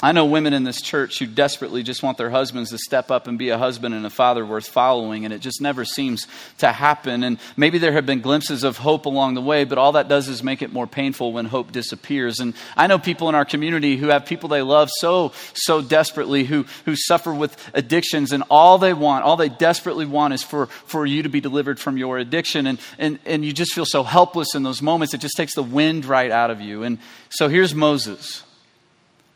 [0.04, 3.26] I know women in this church who desperately just want their husbands to step up
[3.26, 6.28] and be a husband and a father worth following, and it just never seems
[6.60, 7.24] to happen.
[7.24, 10.28] And maybe there have been glimpses of hope along the way, but all that does
[10.28, 12.40] is make it more painful when hope disappears.
[12.40, 16.44] And I know people in our community who have people they love so, so desperately,
[16.44, 20.68] who, who suffer with addictions, and all they want, all they desperately want is for,
[20.68, 22.68] for you to be delivered from your addiction.
[22.68, 25.64] And, and, and you just feel so helpless in those moments, it just takes the
[25.64, 26.84] wind right out of you.
[26.84, 28.44] And so here's Moses.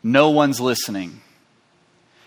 [0.03, 1.21] No one's listening.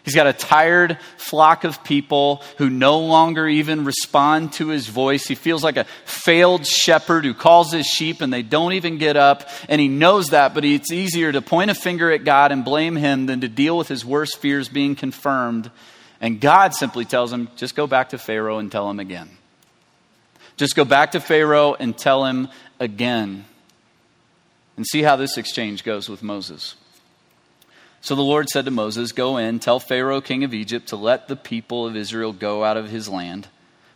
[0.05, 5.27] He's got a tired flock of people who no longer even respond to his voice.
[5.27, 9.17] He feels like a failed shepherd who calls his sheep and they don't even get
[9.17, 9.49] up.
[9.67, 12.97] And he knows that, but it's easier to point a finger at God and blame
[12.97, 15.71] him than to deal with his worst fears being confirmed.
[16.21, 19.31] And God simply tells him, just go back to Pharaoh and tell him again.
[20.59, 23.47] Just go back to Pharaoh and tell him again.
[24.77, 26.75] And see how this exchange goes with Moses.
[28.05, 31.27] So the Lord said to Moses, Go in, tell Pharaoh, king of Egypt, to let
[31.27, 33.49] the people of Israel go out of his land.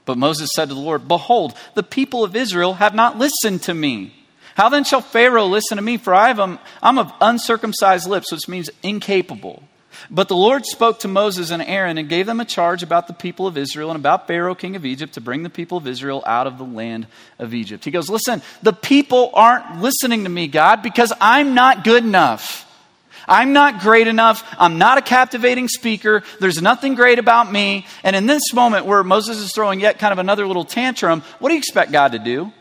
[0.07, 3.75] But Moses said to the Lord, Behold, the people of Israel have not listened to
[3.75, 4.15] me.
[4.55, 5.99] How then shall Pharaoh listen to me?
[5.99, 9.63] For I um, I'm of uncircumcised lips, which means incapable.
[10.09, 13.13] But the Lord spoke to Moses and Aaron and gave them a charge about the
[13.13, 16.23] people of Israel and about Pharaoh, king of Egypt, to bring the people of Israel
[16.25, 17.07] out of the land
[17.39, 17.85] of Egypt.
[17.85, 22.65] He goes, Listen, the people aren't listening to me, God, because I'm not good enough.
[23.29, 24.43] I'm not great enough.
[24.59, 26.23] I'm not a captivating speaker.
[26.41, 27.87] There's nothing great about me.
[28.03, 31.51] And in this moment where Moses is throwing yet kind of another little tantrum, what
[31.51, 32.53] do you expect God to do?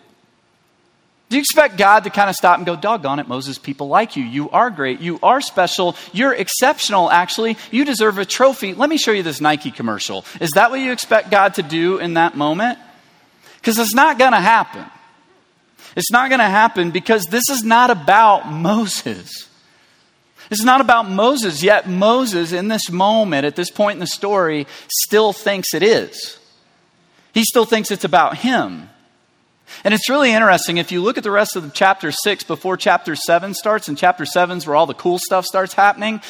[1.29, 4.15] Do you expect God to kind of stop and go, doggone it, Moses, people like
[4.15, 4.23] you.
[4.23, 5.01] You are great.
[5.01, 5.97] You are special.
[6.13, 7.57] You're exceptional, actually.
[7.69, 8.73] You deserve a trophy.
[8.73, 10.23] Let me show you this Nike commercial.
[10.39, 12.79] Is that what you expect God to do in that moment?
[13.57, 14.85] Because it's not going to happen.
[15.97, 19.46] It's not going to happen because this is not about Moses.
[20.49, 24.07] This is not about Moses, yet Moses, in this moment, at this point in the
[24.07, 26.39] story, still thinks it is.
[27.33, 28.89] He still thinks it's about him.
[29.83, 33.15] And it's really interesting if you look at the rest of chapter 6 before chapter
[33.15, 36.21] 7 starts, and chapter 7 is where all the cool stuff starts happening.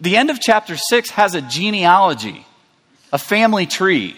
[0.00, 2.46] The end of chapter 6 has a genealogy,
[3.12, 4.16] a family tree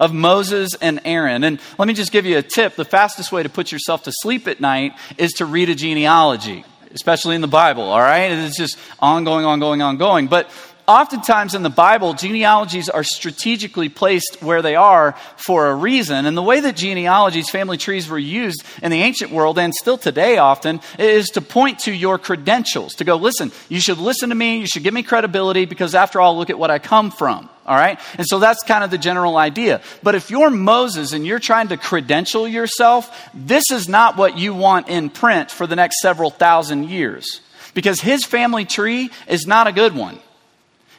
[0.00, 1.44] of Moses and Aaron.
[1.44, 4.12] And let me just give you a tip the fastest way to put yourself to
[4.12, 8.30] sleep at night is to read a genealogy especially in the Bible, all right?
[8.30, 10.26] It's just ongoing, ongoing, ongoing.
[10.26, 10.50] But
[10.88, 16.24] oftentimes in the Bible, genealogies are strategically placed where they are for a reason.
[16.24, 19.98] And the way that genealogies, family trees were used in the ancient world and still
[19.98, 24.34] today often is to point to your credentials, to go, listen, you should listen to
[24.34, 27.50] me, you should give me credibility because after all, look at what I come from.
[27.66, 28.00] All right?
[28.16, 29.82] And so that's kind of the general idea.
[30.02, 34.54] But if you're Moses and you're trying to credential yourself, this is not what you
[34.54, 37.42] want in print for the next several thousand years.
[37.74, 40.18] Because his family tree is not a good one.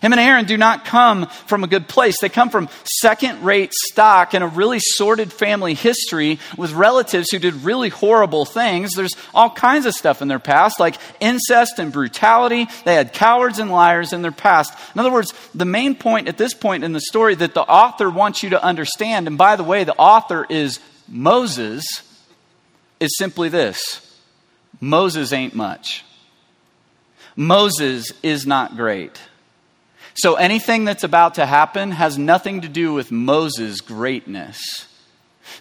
[0.02, 2.20] Him and Aaron do not come from a good place.
[2.20, 7.40] They come from second rate stock and a really sordid family history with relatives who
[7.40, 8.94] did really horrible things.
[8.94, 12.68] There's all kinds of stuff in their past, like incest and brutality.
[12.86, 14.74] They had cowards and liars in their past.
[14.96, 18.10] In other words, the main point at this point in the story that the author
[18.10, 21.84] wants you to understand, and by the way, the author is Moses,
[23.00, 24.18] is simply this
[24.80, 26.06] Moses ain't much.
[27.36, 29.20] Moses is not great.
[30.20, 34.86] So anything that's about to happen has nothing to do with Moses' greatness.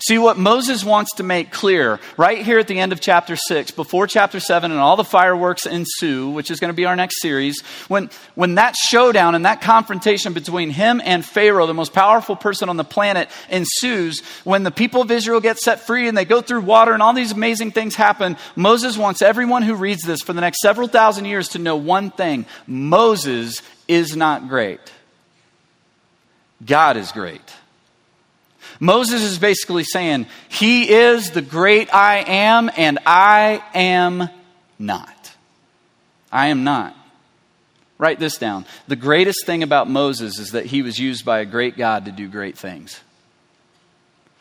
[0.01, 3.71] See what Moses wants to make clear right here at the end of chapter 6,
[3.71, 7.23] before chapter 7 and all the fireworks ensue, which is going to be our next
[7.23, 12.35] series, when, when that showdown and that confrontation between him and Pharaoh, the most powerful
[12.35, 16.25] person on the planet, ensues, when the people of Israel get set free and they
[16.25, 20.21] go through water and all these amazing things happen, Moses wants everyone who reads this
[20.21, 24.81] for the next several thousand years to know one thing Moses is not great.
[26.65, 27.41] God is great.
[28.81, 34.29] Moses is basically saying, He is the great I am, and I am
[34.79, 35.33] not.
[36.31, 36.95] I am not.
[37.97, 38.65] Write this down.
[38.87, 42.13] The greatest thing about Moses is that he was used by a great God to
[42.13, 43.01] do great things.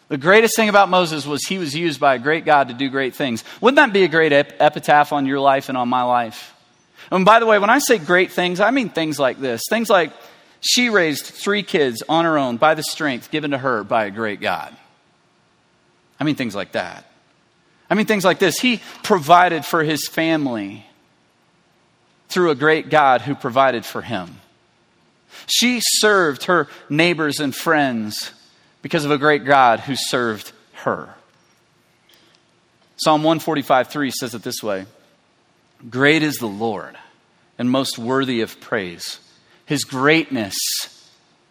[0.09, 2.89] The greatest thing about Moses was he was used by a great God to do
[2.89, 3.43] great things.
[3.59, 6.53] Wouldn't that be a great epitaph on your life and on my life?
[7.11, 9.61] And by the way, when I say great things, I mean things like this.
[9.69, 10.11] Things like
[10.59, 14.11] she raised three kids on her own by the strength given to her by a
[14.11, 14.75] great God.
[16.19, 17.09] I mean things like that.
[17.89, 18.59] I mean things like this.
[18.59, 20.85] He provided for his family
[22.27, 24.41] through a great God who provided for him.
[25.45, 28.31] She served her neighbors and friends
[28.81, 31.13] because of a great God who served her.
[32.97, 34.85] Psalm 145 3 says it this way
[35.89, 36.97] Great is the Lord
[37.57, 39.19] and most worthy of praise.
[39.65, 40.55] His greatness,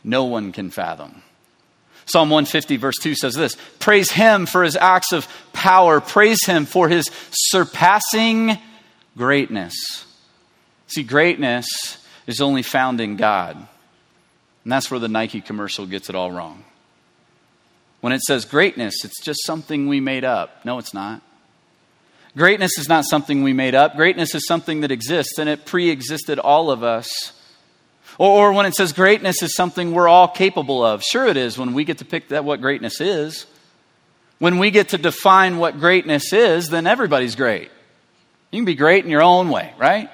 [0.02, 1.22] no one can fathom.
[2.06, 6.64] Psalm 150, verse 2 says this Praise him for his acts of power, praise him
[6.64, 8.58] for his surpassing
[9.16, 9.74] greatness.
[10.86, 13.56] See, greatness is only found in God.
[13.56, 16.64] And that's where the Nike commercial gets it all wrong.
[18.00, 20.64] When it says greatness, it's just something we made up.
[20.64, 21.22] No, it's not.
[22.36, 23.96] Greatness is not something we made up.
[23.96, 27.32] Greatness is something that exists, and it pre existed all of us.
[28.18, 31.02] Or, or, when it says greatness is something we're all capable of.
[31.02, 33.46] Sure, it is when we get to pick that what greatness is.
[34.38, 37.70] When we get to define what greatness is, then everybody's great.
[38.50, 40.10] You can be great in your own way, right?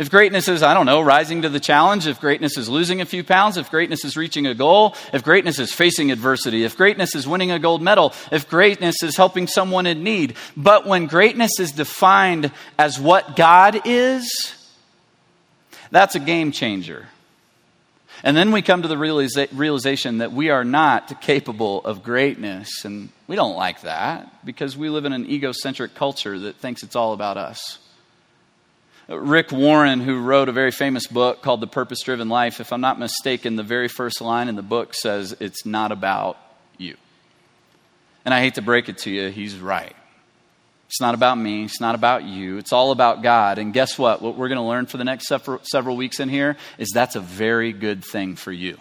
[0.00, 3.04] If greatness is, I don't know, rising to the challenge, if greatness is losing a
[3.04, 7.14] few pounds, if greatness is reaching a goal, if greatness is facing adversity, if greatness
[7.14, 10.36] is winning a gold medal, if greatness is helping someone in need.
[10.56, 14.54] But when greatness is defined as what God is,
[15.90, 17.06] that's a game changer.
[18.24, 22.86] And then we come to the realiza- realization that we are not capable of greatness.
[22.86, 26.96] And we don't like that because we live in an egocentric culture that thinks it's
[26.96, 27.78] all about us.
[29.10, 32.80] Rick Warren, who wrote a very famous book called The Purpose Driven Life, if I'm
[32.80, 36.38] not mistaken, the very first line in the book says, It's not about
[36.78, 36.96] you.
[38.24, 39.96] And I hate to break it to you, he's right.
[40.86, 41.64] It's not about me.
[41.64, 42.58] It's not about you.
[42.58, 43.58] It's all about God.
[43.58, 44.20] And guess what?
[44.20, 47.20] What we're going to learn for the next several, weeks in here is that's a
[47.20, 48.76] very good thing for you.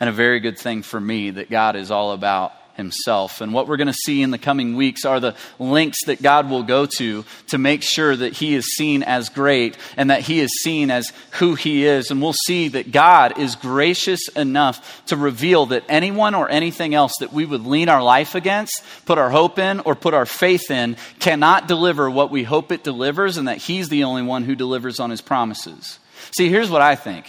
[0.00, 3.42] And a very good thing for me that God is all about himself.
[3.42, 6.48] And what we're going to see in the coming weeks are the links that God
[6.48, 10.40] will go to to make sure that he is seen as great and that he
[10.40, 12.10] is seen as who he is.
[12.10, 17.12] And we'll see that God is gracious enough to reveal that anyone or anything else
[17.20, 20.70] that we would lean our life against, put our hope in, or put our faith
[20.70, 24.54] in cannot deliver what we hope it delivers, and that he's the only one who
[24.54, 25.98] delivers on his promises.
[26.30, 27.26] See, here's what I think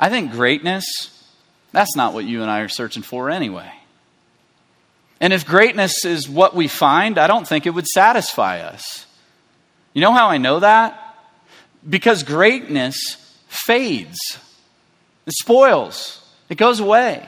[0.00, 0.84] I think greatness,
[1.72, 3.70] that's not what you and I are searching for anyway.
[5.20, 9.06] And if greatness is what we find, I don't think it would satisfy us.
[9.92, 11.16] You know how I know that?
[11.88, 13.16] Because greatness
[13.48, 14.18] fades,
[15.26, 17.26] it spoils, it goes away.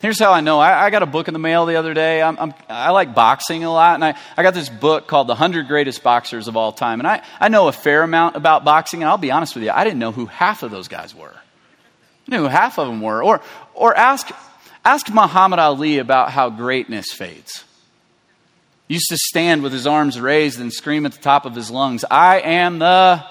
[0.00, 0.60] Here's how I know.
[0.60, 2.22] I, I got a book in the mail the other day.
[2.22, 5.32] I'm, I'm, i like boxing a lot, and I, I got this book called The
[5.32, 7.00] 100 Greatest Boxers of All Time.
[7.00, 9.72] And I, I know a fair amount about boxing, and I'll be honest with you,
[9.72, 11.34] I didn't know who half of those guys were.
[11.34, 13.24] I knew who half of them were.
[13.24, 13.40] Or,
[13.74, 14.30] or ask
[14.84, 17.64] Ask Muhammad Ali about how greatness fades.
[18.88, 21.70] He used to stand with his arms raised and scream at the top of his
[21.70, 23.22] lungs, I am the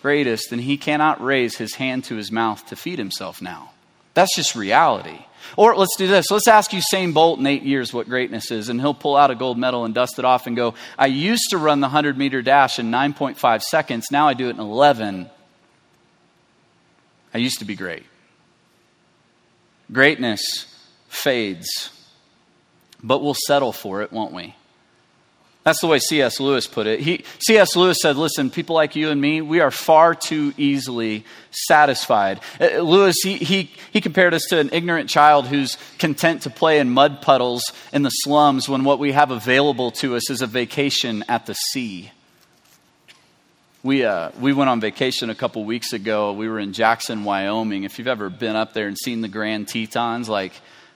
[0.00, 0.52] greatest.
[0.52, 3.72] And he cannot raise his hand to his mouth to feed himself now.
[4.14, 5.18] That's just reality.
[5.56, 6.30] Or let's do this.
[6.30, 9.34] Let's ask Usain Bolt in eight years what greatness is, and he'll pull out a
[9.34, 12.42] gold medal and dust it off and go, I used to run the 100 meter
[12.42, 14.06] dash in 9.5 seconds.
[14.10, 15.30] Now I do it in 11.
[17.32, 18.04] I used to be great.
[19.90, 20.66] Greatness
[21.08, 21.90] fades,
[23.02, 24.54] but we'll settle for it, won't we?
[25.68, 26.40] That's the way C.S.
[26.40, 27.00] Lewis put it.
[27.00, 27.76] He, C.S.
[27.76, 32.40] Lewis said, Listen, people like you and me, we are far too easily satisfied.
[32.58, 36.78] Uh, Lewis, he, he, he compared us to an ignorant child who's content to play
[36.78, 40.46] in mud puddles in the slums when what we have available to us is a
[40.46, 42.12] vacation at the sea.
[43.84, 46.32] We, uh, we went on vacation a couple weeks ago.
[46.32, 47.84] We were in Jackson, Wyoming.
[47.84, 50.52] If you've ever been up there and seen the Grand Tetons, like,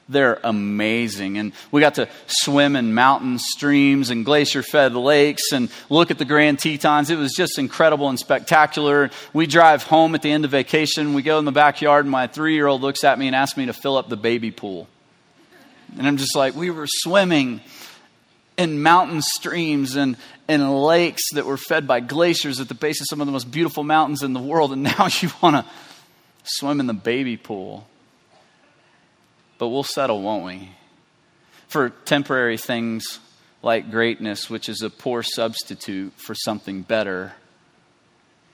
[0.09, 1.38] they're amazing.
[1.38, 6.18] And we got to swim in mountain streams and glacier fed lakes and look at
[6.18, 7.09] the Grand Tetons.
[7.09, 9.11] It was just incredible and spectacular.
[9.33, 11.14] We drive home at the end of vacation.
[11.14, 13.57] We go in the backyard, and my three year old looks at me and asks
[13.57, 14.88] me to fill up the baby pool.
[15.97, 17.61] And I'm just like, we were swimming
[18.57, 20.17] in mountain streams and,
[20.49, 23.51] and lakes that were fed by glaciers at the base of some of the most
[23.51, 24.73] beautiful mountains in the world.
[24.73, 25.65] And now you want to
[26.45, 27.87] swim in the baby pool
[29.62, 30.71] but we'll settle, won't we?
[31.69, 33.21] For temporary things
[33.62, 37.35] like greatness, which is a poor substitute for something better.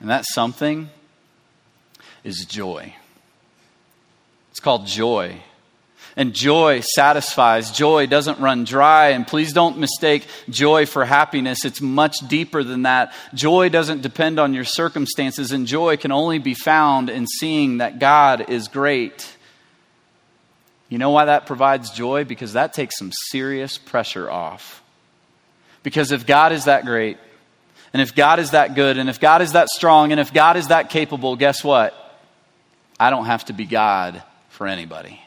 [0.01, 0.91] And that something
[2.25, 2.95] is joy.
[4.51, 5.41] It's called joy.
[6.17, 7.71] And joy satisfies.
[7.71, 9.11] Joy doesn't run dry.
[9.11, 11.65] And please don't mistake joy for happiness.
[11.65, 13.13] It's much deeper than that.
[13.35, 17.99] Joy doesn't depend on your circumstances, and joy can only be found in seeing that
[17.99, 19.37] God is great.
[20.89, 22.25] You know why that provides joy?
[22.25, 24.83] Because that takes some serious pressure off.
[25.83, 27.19] Because if God is that great,
[27.93, 30.57] and if God is that good, and if God is that strong, and if God
[30.57, 31.95] is that capable, guess what?
[32.99, 35.21] I don't have to be God for anybody.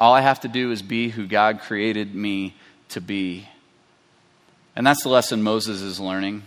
[0.00, 2.54] All I have to do is be who God created me
[2.90, 3.48] to be.
[4.76, 6.44] And that's the lesson Moses is learning.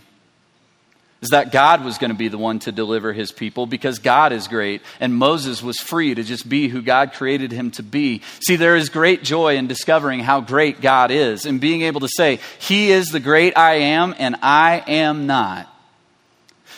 [1.20, 4.32] is that God was going to be the one to deliver his people because God
[4.32, 8.22] is great, and Moses was free to just be who God created him to be.
[8.40, 12.08] See, there is great joy in discovering how great God is and being able to
[12.08, 15.71] say, He is the great I am, and I am not.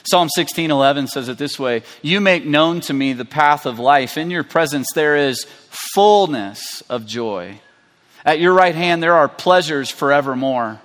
[0.06, 4.18] Psalm 16:11 says it this way, "You make known to me the path of life.
[4.18, 7.60] In your presence there is fullness of joy.
[8.24, 10.80] At your right hand there are pleasures forevermore."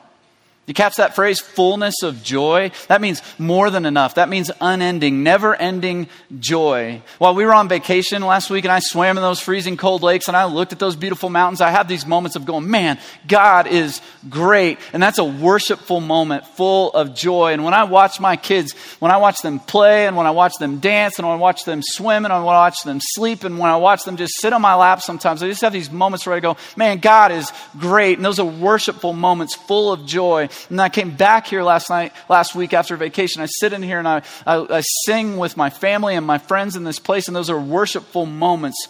[0.69, 2.69] You catch that phrase, fullness of joy?
[2.89, 4.13] That means more than enough.
[4.13, 7.01] That means unending, never ending joy.
[7.17, 10.27] While we were on vacation last week and I swam in those freezing cold lakes
[10.27, 13.65] and I looked at those beautiful mountains, I have these moments of going, man, God
[13.65, 13.99] is
[14.29, 14.77] great.
[14.93, 17.53] And that's a worshipful moment full of joy.
[17.53, 20.53] And when I watch my kids, when I watch them play and when I watch
[20.59, 23.57] them dance and when I watch them swim and when I watch them sleep and
[23.57, 26.27] when I watch them just sit on my lap sometimes, I just have these moments
[26.27, 28.19] where I go, man, God is great.
[28.19, 30.47] And those are worshipful moments full of joy.
[30.69, 33.41] And I came back here last night, last week after vacation.
[33.41, 36.75] I sit in here and I, I, I sing with my family and my friends
[36.75, 38.87] in this place, and those are worshipful moments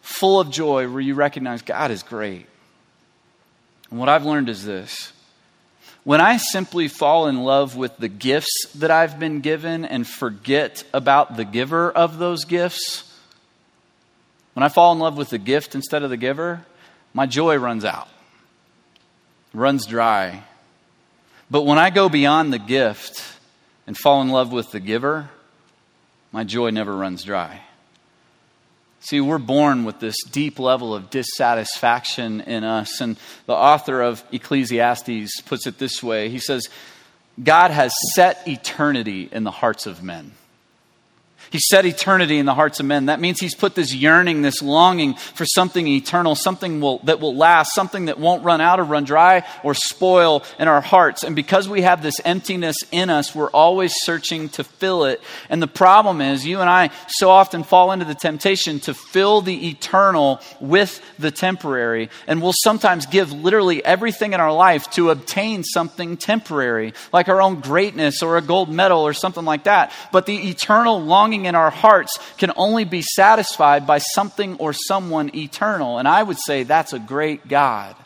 [0.00, 2.46] full of joy where you recognize God is great.
[3.90, 5.12] And what I've learned is this
[6.02, 10.82] when I simply fall in love with the gifts that I've been given and forget
[10.94, 13.04] about the giver of those gifts,
[14.54, 16.64] when I fall in love with the gift instead of the giver,
[17.12, 18.08] my joy runs out,
[19.52, 20.42] runs dry.
[21.50, 23.22] But when I go beyond the gift
[23.86, 25.28] and fall in love with the giver,
[26.32, 27.60] my joy never runs dry.
[29.00, 33.00] See, we're born with this deep level of dissatisfaction in us.
[33.00, 36.68] And the author of Ecclesiastes puts it this way He says,
[37.42, 40.32] God has set eternity in the hearts of men.
[41.50, 43.06] He set eternity in the hearts of men.
[43.06, 47.34] That means He's put this yearning, this longing for something eternal, something will, that will
[47.34, 51.24] last, something that won't run out or run dry or spoil in our hearts.
[51.24, 55.20] And because we have this emptiness in us, we're always searching to fill it.
[55.48, 59.40] And the problem is, you and I so often fall into the temptation to fill
[59.40, 62.10] the eternal with the temporary.
[62.28, 67.42] And we'll sometimes give literally everything in our life to obtain something temporary, like our
[67.42, 69.92] own greatness or a gold medal or something like that.
[70.12, 74.72] But the eternal longing longing in our hearts can only be satisfied by something or
[74.72, 75.98] someone eternal.
[75.98, 77.96] And I would say that's a great God.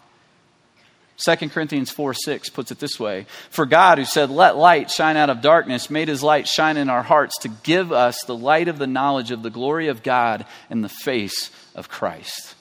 [1.17, 5.17] 2 Corinthians 4 6 puts it this way For God, who said, Let light shine
[5.17, 8.69] out of darkness, made his light shine in our hearts to give us the light
[8.69, 12.57] of the knowledge of the glory of God in the face of Christ.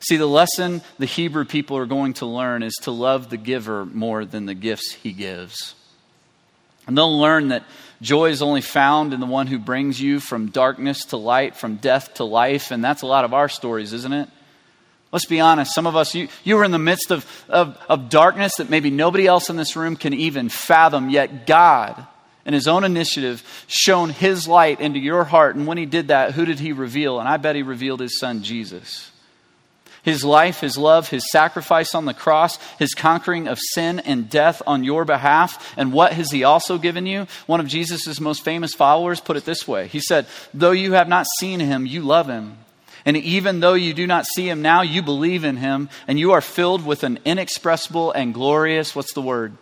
[0.00, 3.84] See, the lesson the Hebrew people are going to learn is to love the giver
[3.84, 5.74] more than the gifts he gives.
[6.88, 7.62] And they'll learn that
[8.00, 11.76] Joy is only found in the one who brings you from darkness to light, from
[11.76, 12.70] death to life.
[12.70, 14.28] And that's a lot of our stories, isn't it?
[15.12, 15.74] Let's be honest.
[15.74, 18.90] Some of us, you, you were in the midst of, of, of darkness that maybe
[18.90, 22.06] nobody else in this room can even fathom, yet God,
[22.44, 25.56] in His own initiative, shone His light into your heart.
[25.56, 27.20] And when He did that, who did He reveal?
[27.20, 29.07] And I bet He revealed His Son, Jesus
[30.02, 34.62] his life, his love, his sacrifice on the cross, his conquering of sin and death
[34.66, 35.74] on your behalf.
[35.76, 37.26] And what has he also given you?
[37.46, 41.08] One of Jesus' most famous followers put it this way He said, Though you have
[41.08, 42.58] not seen him, you love him.
[43.04, 46.32] And even though you do not see him now, you believe in him, and you
[46.32, 49.56] are filled with an inexpressible and glorious, what's the word?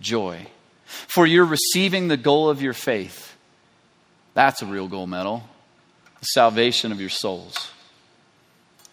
[0.00, 0.46] Joy.
[0.86, 3.36] For you're receiving the goal of your faith.
[4.34, 5.42] That's a real gold medal
[6.20, 7.70] the salvation of your souls.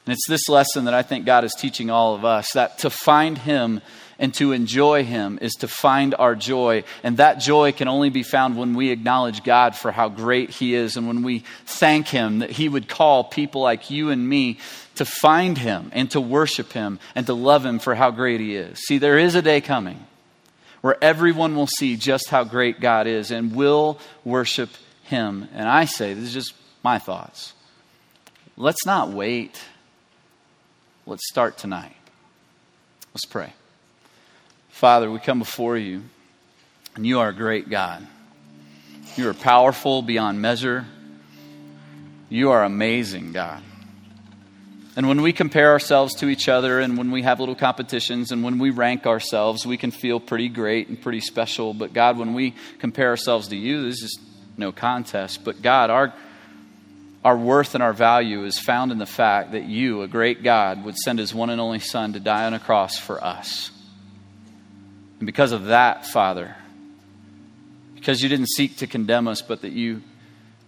[0.05, 2.89] And it's this lesson that I think God is teaching all of us that to
[2.89, 3.81] find Him
[4.19, 6.83] and to enjoy Him is to find our joy.
[7.03, 10.75] And that joy can only be found when we acknowledge God for how great He
[10.75, 14.59] is and when we thank Him that He would call people like you and me
[14.95, 18.55] to find Him and to worship Him and to love Him for how great He
[18.55, 18.79] is.
[18.85, 20.05] See, there is a day coming
[20.81, 24.69] where everyone will see just how great God is and will worship
[25.03, 25.47] Him.
[25.53, 27.53] And I say, this is just my thoughts.
[28.57, 29.61] Let's not wait
[31.05, 31.97] Let's start tonight.
[33.13, 33.51] Let's pray.
[34.69, 36.03] Father, we come before you,
[36.95, 38.07] and you are a great God.
[39.17, 40.85] You are powerful beyond measure.
[42.29, 43.61] You are amazing, God.
[44.95, 48.41] And when we compare ourselves to each other, and when we have little competitions, and
[48.41, 51.73] when we rank ourselves, we can feel pretty great and pretty special.
[51.73, 54.19] But God, when we compare ourselves to you, this is
[54.55, 55.43] no contest.
[55.43, 56.13] But God, our
[57.23, 60.83] our worth and our value is found in the fact that you, a great God,
[60.83, 63.71] would send his one and only Son to die on a cross for us.
[65.19, 66.55] And because of that, Father,
[67.95, 70.01] because you didn't seek to condemn us, but that you,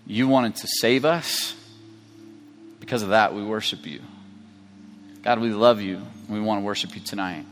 [0.08, 1.54] you wanted to save us,
[2.80, 4.02] because of that, we worship you.
[5.24, 7.44] God, we love you, and we want to worship you tonight.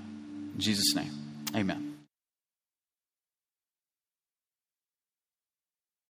[0.53, 1.11] In Jesus' name,
[1.53, 1.92] amen.